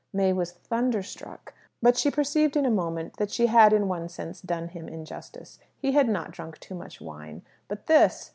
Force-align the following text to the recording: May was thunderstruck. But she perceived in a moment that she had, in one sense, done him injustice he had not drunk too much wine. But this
May 0.11 0.33
was 0.33 0.53
thunderstruck. 0.53 1.53
But 1.79 1.95
she 1.95 2.09
perceived 2.09 2.57
in 2.57 2.65
a 2.65 2.71
moment 2.71 3.17
that 3.17 3.29
she 3.29 3.45
had, 3.45 3.71
in 3.71 3.87
one 3.87 4.09
sense, 4.09 4.41
done 4.41 4.69
him 4.69 4.89
injustice 4.89 5.59
he 5.77 5.91
had 5.91 6.09
not 6.09 6.31
drunk 6.31 6.57
too 6.59 6.73
much 6.73 6.99
wine. 6.99 7.43
But 7.67 7.85
this 7.85 8.29